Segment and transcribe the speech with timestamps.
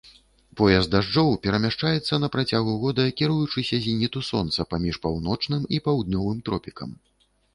[0.59, 6.89] Пояс дажджоў перамяшчаецца на працягу года кіруючыся зеніту сонца паміж паўночным і паўднёвым тропікам.